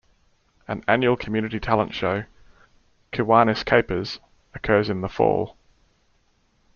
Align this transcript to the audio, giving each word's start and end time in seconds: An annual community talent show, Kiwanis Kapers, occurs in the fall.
An 0.67 0.83
annual 0.87 1.15
community 1.15 1.59
talent 1.59 1.93
show, 1.93 2.23
Kiwanis 3.13 3.63
Kapers, 3.63 4.19
occurs 4.55 4.89
in 4.89 5.01
the 5.01 5.07
fall. 5.09 5.55